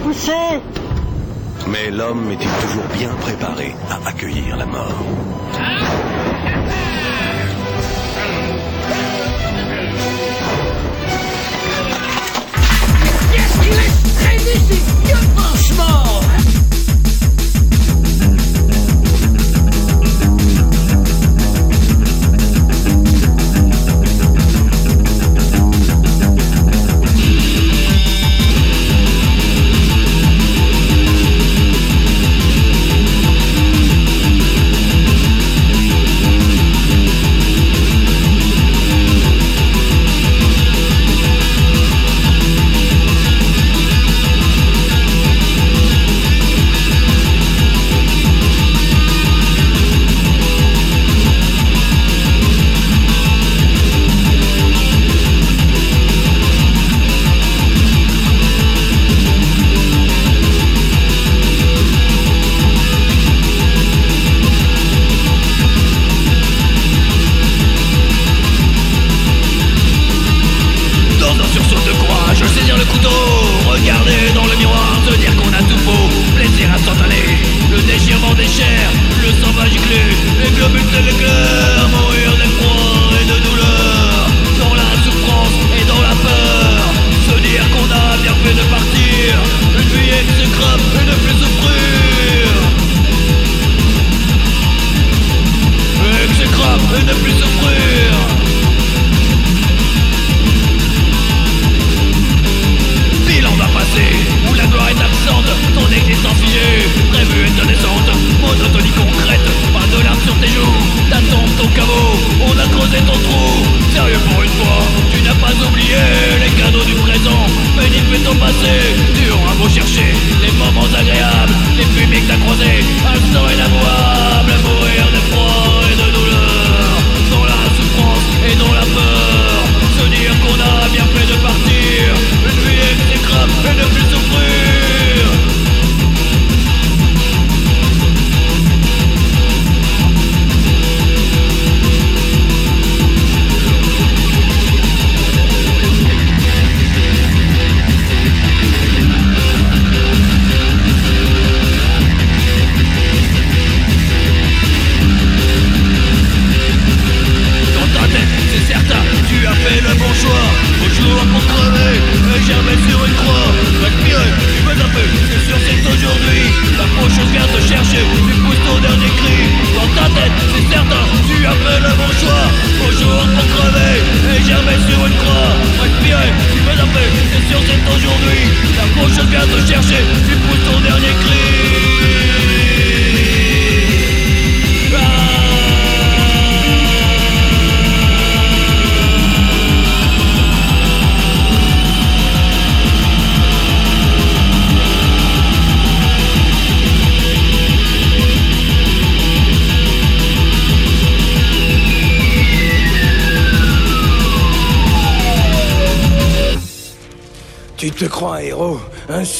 Poussez 0.02 0.32
Mais 1.68 1.90
l'homme 1.90 2.30
est-il 2.30 2.50
toujours 2.66 2.88
bien 2.98 3.10
préparé 3.20 3.74
à 3.90 4.08
accueillir 4.08 4.56
la 4.56 4.66
mort? 4.66 5.04
Qu'est-ce 13.32 13.60
qu'il 13.60 13.72
est 13.72 14.14
très 14.18 16.03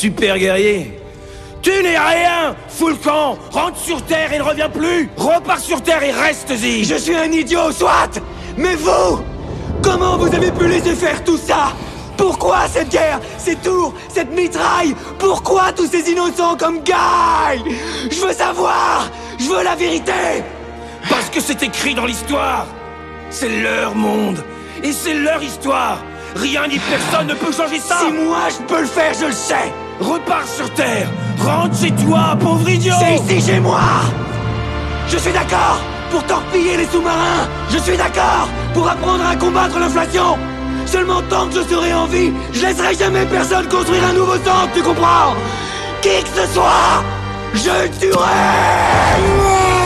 super 0.04 0.36
guerrier. 0.38 0.92
Tu 1.62 1.70
n'es 1.82 1.98
rien 1.98 2.54
Fous 2.68 2.90
le 2.90 2.96
camp, 2.96 3.38
rentre 3.50 3.78
sur 3.78 4.02
Terre 4.02 4.34
et 4.34 4.38
ne 4.38 4.42
reviens 4.42 4.68
plus. 4.68 5.08
Repars 5.16 5.60
sur 5.60 5.80
Terre 5.80 6.02
et 6.02 6.10
reste-y. 6.10 6.84
Je 6.84 6.96
suis 6.96 7.16
un 7.16 7.32
idiot, 7.32 7.72
soit. 7.72 8.20
Mais 8.58 8.74
vous 8.74 9.22
Comment 9.82 10.18
vous 10.18 10.26
avez 10.34 10.52
pu 10.52 10.68
laisser 10.68 10.94
faire 10.94 11.24
tout 11.24 11.38
ça? 11.38 11.72
Pourquoi 12.18 12.68
cette 12.70 12.90
guerre 12.90 13.18
Ces 13.38 13.56
tours 13.56 13.94
Cette 14.10 14.30
mitraille? 14.30 14.94
Pourquoi 15.18 15.72
tous 15.72 15.86
ces 15.86 16.10
innocents 16.10 16.58
comme 16.58 16.80
Guy? 16.80 17.64
Je 18.10 18.20
veux 18.20 18.34
savoir 18.34 19.10
Je 19.38 19.48
veux 19.48 19.64
la 19.64 19.74
vérité. 19.74 20.44
Parce 21.08 21.30
que 21.30 21.40
c'est 21.40 21.62
écrit 21.62 21.94
dans 21.94 22.04
l'histoire. 22.04 22.66
C'est 23.30 23.62
leur 23.62 23.94
monde. 23.94 24.44
Et 24.82 24.92
c'est 24.92 25.14
leur 25.14 25.42
histoire. 25.42 25.96
Rien 26.36 26.66
ni 26.68 26.78
personne 26.78 27.28
ne 27.28 27.34
peut 27.34 27.52
changer 27.52 27.78
ça. 27.78 28.00
Si 28.00 28.12
moi 28.12 28.48
je 28.50 28.62
peux 28.66 28.82
le 28.82 28.86
faire, 28.86 29.14
je 29.18 29.26
le 29.26 29.32
sais 29.32 29.72
Repars 30.00 30.46
sur 30.46 30.70
Terre. 30.74 31.08
Rentre 31.38 31.78
chez 31.78 31.90
toi, 31.92 32.36
pauvre 32.38 32.68
idiot. 32.68 32.94
C'est 32.98 33.36
ici 33.36 33.52
chez 33.52 33.60
moi. 33.60 33.80
Je 35.08 35.18
suis 35.18 35.32
d'accord 35.32 35.78
pour 36.10 36.22
torpiller 36.24 36.76
les 36.76 36.86
sous-marins. 36.86 37.48
Je 37.70 37.78
suis 37.78 37.96
d'accord 37.96 38.48
pour 38.72 38.88
apprendre 38.88 39.26
à 39.26 39.36
combattre 39.36 39.78
l'inflation. 39.78 40.38
Seulement 40.86 41.22
tant 41.28 41.48
que 41.48 41.54
je 41.54 41.62
serai 41.62 41.94
en 41.94 42.06
vie, 42.06 42.32
je 42.52 42.66
laisserai 42.66 42.94
jamais 42.94 43.24
personne 43.26 43.66
construire 43.68 44.04
un 44.04 44.12
nouveau 44.12 44.34
centre, 44.34 44.70
tu 44.74 44.82
comprends? 44.82 45.34
Qui 46.02 46.22
que 46.22 46.40
ce 46.40 46.46
soit, 46.52 47.02
je 47.54 47.98
tuerai 47.98 49.83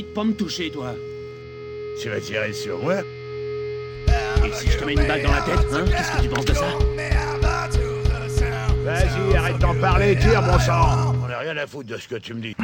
dit 0.00 0.08
de 0.08 0.14
pas 0.14 0.24
me 0.24 0.32
toucher, 0.32 0.70
toi. 0.70 0.94
Tu 2.00 2.08
vas 2.08 2.20
tirer 2.20 2.52
sur 2.52 2.78
moi. 2.78 3.00
Et 4.44 4.52
si 4.54 4.70
je 4.70 4.78
te 4.78 4.84
mets 4.84 4.94
une 4.94 5.06
balle 5.06 5.22
dans 5.22 5.32
la 5.32 5.42
tête, 5.42 5.66
hein 5.72 5.84
Qu'est-ce 5.86 6.16
que 6.16 6.22
tu 6.22 6.28
penses 6.28 6.44
de 6.46 6.54
ça? 6.54 6.66
Vas-y, 8.84 9.36
arrête 9.36 9.58
d'en 9.58 9.74
parler, 9.74 10.16
tire, 10.18 10.42
bon 10.42 10.58
sang. 10.58 11.14
On 11.22 11.30
a 11.30 11.38
rien 11.38 11.56
à 11.58 11.66
foutre 11.66 11.90
de 11.90 11.98
ce 11.98 12.08
que 12.08 12.16
tu 12.16 12.34
me 12.34 12.40
dis. 12.40 12.56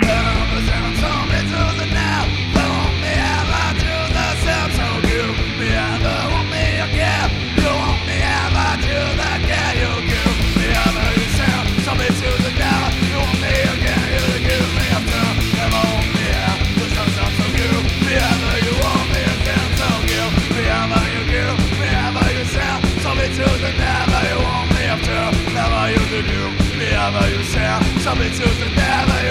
Some 28.06 28.18
choose 28.18 28.58
to 28.58 28.70
never 28.70 29.25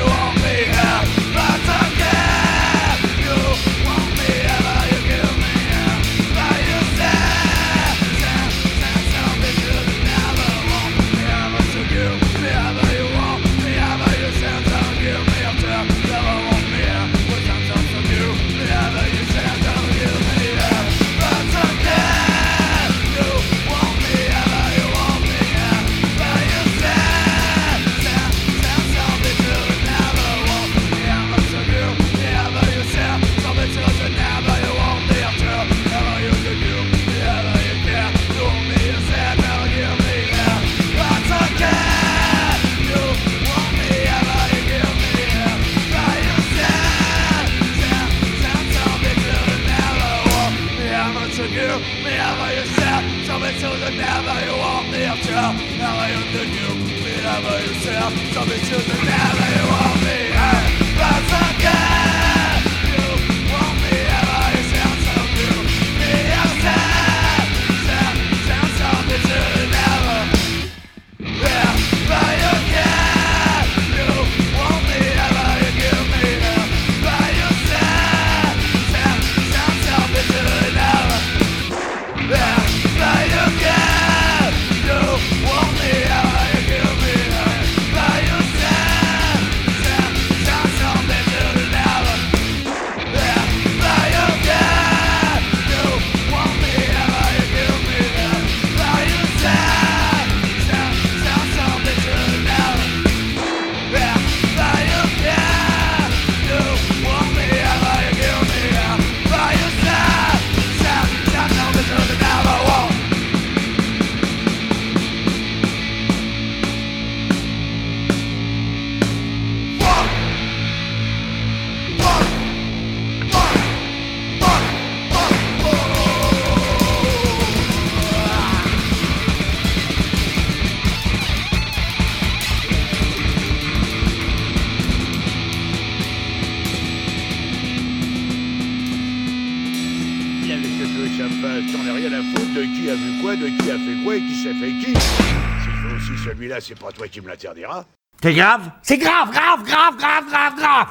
rien 142.08 142.20
à 142.20 142.24
foutre 142.24 142.54
de 142.54 142.62
qui 142.64 142.90
a 142.90 142.96
vu 142.96 143.22
quoi, 143.22 143.36
de 143.36 143.48
qui 143.48 143.72
a 143.72 143.78
fait 143.78 144.04
quoi 144.04 144.16
et 144.16 144.20
qui 144.22 144.36
s'est 144.36 144.54
fait 144.54 144.70
qui 144.70 144.94
S'il 144.94 145.74
faut 145.82 145.96
aussi 145.96 146.24
celui-là, 146.24 146.62
c'est 146.62 146.80
pas 146.80 146.92
toi 146.92 147.08
qui 147.08 147.22
me 147.22 147.28
l'interdiras. 147.28 147.84
C'est 148.22 148.34
grave 148.34 148.72
C'est 148.82 148.98
grave, 148.98 149.32
grave, 149.32 149.64
grave, 149.64 149.98
grave, 149.98 150.26
grave, 150.30 150.56
grave 150.56 150.88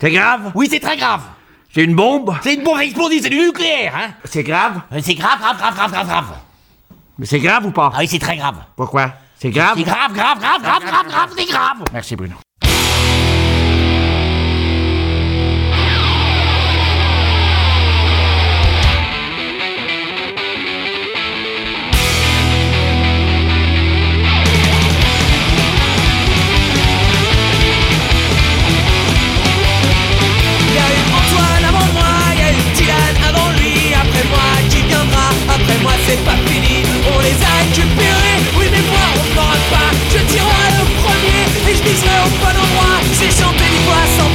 C'est 0.00 0.10
grave 0.10 0.52
Oui, 0.54 0.68
c'est 0.70 0.80
très 0.80 0.96
grave. 0.96 1.22
C'est 1.72 1.84
une 1.84 1.94
bombe 1.94 2.36
C'est 2.42 2.54
une 2.54 2.62
bombe 2.64 2.80
explosive, 2.80 3.22
c'est 3.22 3.30
du 3.30 3.38
nucléaire, 3.38 3.94
hein 3.96 4.10
C'est 4.24 4.42
grave 4.42 4.80
Euh, 4.92 5.00
C'est 5.02 5.14
grave, 5.14 5.38
grave, 5.38 5.56
grave, 5.56 5.74
grave, 5.74 5.90
grave, 5.92 6.06
grave. 6.06 6.36
Mais 7.18 7.26
c'est 7.26 7.40
grave 7.40 7.66
ou 7.66 7.70
pas 7.70 7.90
Ah 7.94 7.98
oui, 8.00 8.08
c'est 8.08 8.18
très 8.18 8.36
grave. 8.36 8.56
Pourquoi 8.76 9.12
C'est 9.38 9.50
grave 9.50 9.74
C'est 9.76 9.84
grave, 9.84 10.12
grave, 10.12 10.38
grave, 10.38 10.62
grave, 10.62 10.84
grave, 10.84 11.06
grave, 11.06 11.30
c'est 11.36 11.46
grave. 11.46 11.84
Merci 11.92 12.16
Bruno. 12.16 12.34
c'est 36.10 36.24
pas 36.24 36.38
fini. 36.46 36.82
On 37.14 37.18
les 37.20 37.38
a 37.38 37.52
récupérés, 37.62 38.38
oui 38.58 38.66
mais 38.72 38.82
moi 38.90 39.06
on 39.14 39.22
ne 39.22 39.64
pas. 39.70 39.90
Je 40.10 40.18
tirerai 40.32 40.68
le 40.78 40.84
premier. 41.02 41.42
Et 41.70 41.74
je 41.76 41.82
viserai 41.82 42.16
au 42.26 42.30
bon 42.42 42.54
endroit. 42.64 42.98
J'ai 43.18 43.30
chanté 43.30 43.64
l'histoire 43.70 44.08
sans 44.18 44.30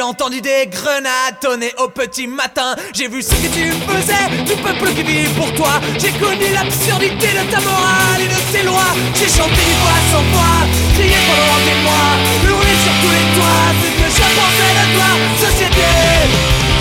entendu 0.00 0.40
des 0.40 0.66
grenades 0.66 1.38
tonner 1.40 1.72
au 1.78 1.88
petit 1.88 2.26
matin. 2.26 2.74
J'ai 2.92 3.08
vu 3.08 3.22
ce 3.22 3.30
que 3.30 3.48
tu 3.52 3.72
faisais, 3.72 4.44
du 4.44 4.60
peuple 4.62 4.92
qui 4.94 5.02
vit 5.02 5.28
pour 5.36 5.52
toi. 5.54 5.80
J'ai 5.98 6.10
connu 6.12 6.52
l'absurdité 6.52 7.28
de 7.28 7.50
ta 7.50 7.60
morale 7.60 8.20
et 8.20 8.28
de 8.28 8.52
tes 8.52 8.62
lois. 8.64 8.94
J'ai 9.14 9.28
chanté 9.28 9.60
une 9.66 9.78
voix 9.82 10.00
sans 10.10 10.22
voix, 10.32 10.60
crié 10.94 11.16
pendant 11.28 11.60
des 11.64 11.78
mois, 11.82 12.12
hurlé 12.46 12.74
sur 12.84 12.94
tous 13.02 13.12
les 13.14 13.26
toits. 13.36 13.70
Ce 13.82 14.18
que 14.18 14.24
je 14.24 14.34
pensais 14.38 14.72
de 14.78 14.84
toi, 14.94 15.10
société, 15.48 15.90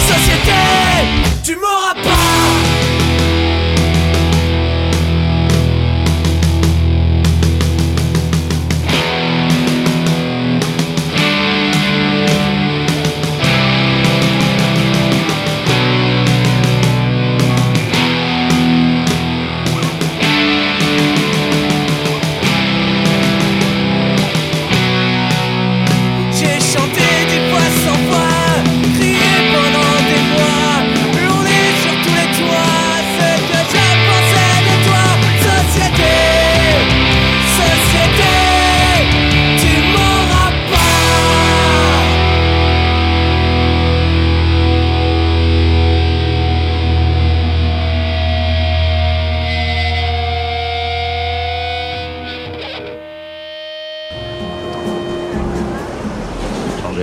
société, 0.08 0.62
tu 1.44 1.56
m'auras 1.56 1.96
pas. 1.96 2.83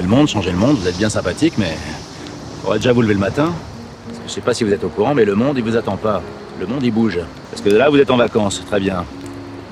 Changer 0.00 0.08
le 0.08 0.16
monde, 0.16 0.28
changer 0.28 0.50
le 0.52 0.56
monde, 0.56 0.76
vous 0.78 0.88
êtes 0.88 0.96
bien 0.96 1.10
sympathique, 1.10 1.54
mais. 1.58 1.76
Faudrait 2.62 2.78
déjà 2.78 2.90
vous 2.94 3.02
lever 3.02 3.12
le 3.12 3.20
matin. 3.20 3.52
Parce 4.06 4.18
que 4.18 4.28
je 4.28 4.32
sais 4.32 4.40
pas 4.40 4.54
si 4.54 4.64
vous 4.64 4.72
êtes 4.72 4.82
au 4.82 4.88
courant, 4.88 5.14
mais 5.14 5.26
le 5.26 5.34
monde, 5.34 5.58
il 5.58 5.62
vous 5.62 5.76
attend 5.76 5.98
pas. 5.98 6.22
Le 6.58 6.66
monde, 6.66 6.82
il 6.82 6.90
bouge. 6.90 7.18
Parce 7.50 7.60
que 7.60 7.68
là, 7.68 7.90
vous 7.90 7.98
êtes 7.98 8.10
en 8.10 8.16
vacances, 8.16 8.62
très 8.64 8.80
bien. 8.80 9.04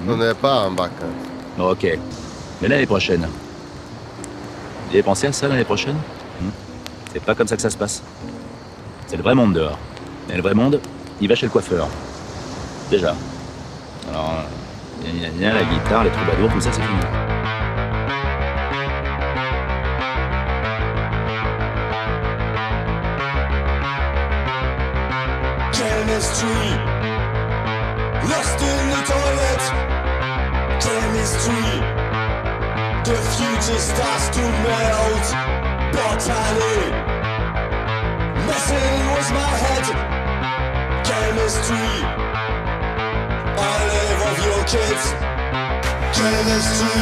On 0.07 0.18
n'est 0.18 0.35
pas 0.35 0.66
en 0.66 0.70
vacances. 0.72 0.93
Ok. 1.59 1.99
Mais 2.61 2.68
l'année 2.68 2.85
prochaine. 2.85 3.22
Vous 3.22 4.93
avez 4.93 5.03
pensé 5.03 5.29
à 5.29 5.33
ça 5.33 5.49
l'année 5.49 5.64
prochaine? 5.64 5.97
Hmm? 6.43 6.51
C'est 7.11 7.22
pas 7.22 7.35
comme 7.35 7.49
ça 7.49 7.57
que 7.57 7.62
ça 7.62 7.70
se 7.70 7.79
passe. 7.79 8.03
C'est 9.07 9.16
le 9.16 9.22
vrai 9.22 9.35
monde 9.35 9.55
dehors. 9.55 9.79
Et 10.31 10.37
le 10.37 10.43
vrai 10.43 10.53
monde, 10.53 10.79
il 11.22 11.29
va 11.29 11.37
chez 11.37 11.47
le 11.47 11.53
coiffeur. 11.53 11.89
Déjà. 12.91 13.14
Alors, 14.11 14.45
gna, 15.03 15.11
gna, 15.11 15.29
gna, 15.31 15.55
la 15.55 15.64
guitare, 15.64 16.05
les 16.05 16.11
troubadours, 16.11 16.53
tout 16.53 16.61
ça, 16.61 16.68
c'est 16.70 16.83
fini. 16.83 17.28
The 33.09 33.16
future 33.16 33.78
starts 33.78 34.28
to 34.36 34.42
melt. 34.42 35.26
Botany, 35.96 36.76
messing 38.46 38.96
with 39.14 39.30
my 39.32 39.52
head. 39.64 39.86
Chemistry, 41.09 41.90
I 43.56 43.76
live 43.94 44.20
of 44.30 44.38
your 44.48 44.62
kids. 44.74 45.04
Chemistry. 46.18 47.00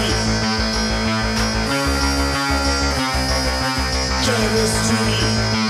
Chemistry. 4.26 5.65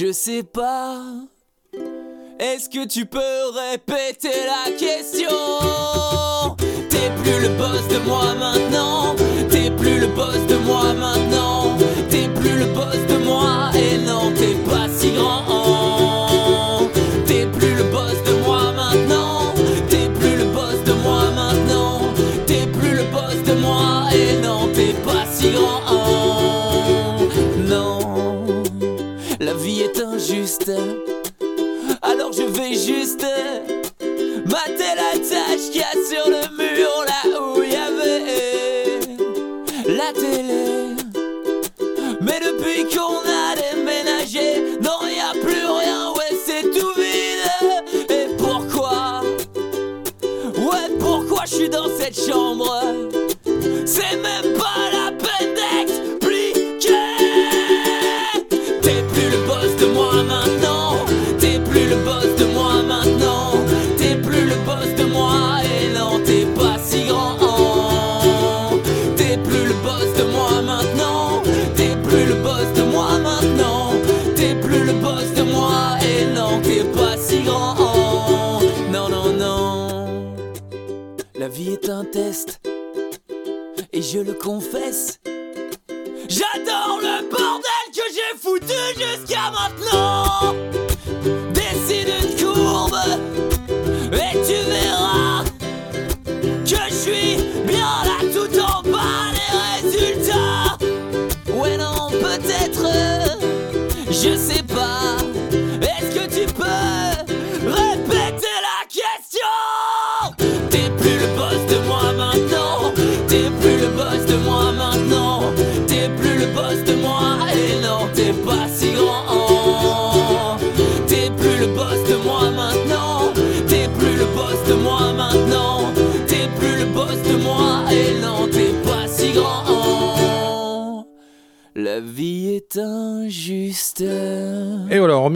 Je 0.00 0.12
sais 0.12 0.42
pas. 0.42 1.02
Est-ce 2.38 2.70
que 2.70 2.86
tu 2.86 3.04
peux 3.04 3.20
répéter 3.70 4.30
la 4.46 4.72
question? 4.72 5.28
T'es 6.88 7.10
plus 7.22 7.38
le 7.42 7.50
boss 7.58 7.86
de 7.88 7.98
moi 8.08 8.34
maintenant. 8.34 9.14
T'es 9.50 9.70
plus 9.70 10.00
le 10.00 10.06
boss 10.06 10.38
de 10.48 10.56
moi 10.56 10.94
maintenant. 10.94 11.76
T'es 12.08 12.28
plus 12.28 12.60
le 12.60 12.64
boss 12.72 12.96
de 13.10 13.18
moi. 13.22 13.72
Et 13.74 13.98
non, 13.98 14.32
t'es 14.34 14.54
pas 14.70 14.88
si 14.88 15.10
grand. 15.10 15.79
Vais 32.50 32.74
juste 32.74 33.26
mater 34.46 34.94
la 34.96 35.18
tâche 35.18 35.70
qu'il 35.70 35.80
y 35.80 35.84
a 35.84 35.92
sur 36.08 36.28
le 36.28 36.42
mur 36.56 36.90
là 37.06 37.22
où 37.40 37.62
il 37.62 37.72
y 37.72 37.76
avait 37.76 38.24
la 39.86 40.12
télé. 40.12 40.94
Mais 42.20 42.40
depuis 42.40 42.84
qu'on 42.94 43.20
a 43.20 43.54
déménagé, 43.56 44.78
non, 44.82 45.06
y 45.06 45.20
a 45.20 45.32
plus 45.40 45.64
rien, 45.64 46.12
ouais, 46.12 46.36
c'est 46.44 46.62
tout 46.62 46.92
vide. 46.96 48.10
Et 48.10 48.26
pourquoi? 48.36 49.22
Ouais, 50.56 50.88
pourquoi 50.98 51.44
je 51.46 51.54
suis 51.54 51.68
dans 51.68 51.88
cette 51.98 52.18
chambre? 52.18 52.82
C'est 53.86 54.16
même 54.16 54.54
pas 54.58 54.79
je 84.10 84.18
le 84.18 84.32
confesse. 84.34 85.19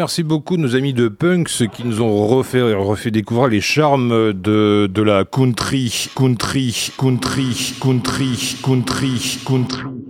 Remercie 0.04 0.22
beaucoup 0.22 0.58
nos 0.58 0.76
amis 0.76 0.92
de 0.92 1.08
Punks 1.08 1.66
qui 1.72 1.82
nous 1.82 2.02
ont 2.02 2.26
refait, 2.26 2.60
refait 2.60 3.10
découvrir 3.10 3.48
les 3.48 3.62
charmes 3.62 4.34
de, 4.34 4.86
de 4.86 5.02
la 5.02 5.24
country, 5.24 6.10
country, 6.14 6.92
country, 6.98 7.74
country, 7.80 8.56
country, 8.62 9.38
country. 9.46 10.03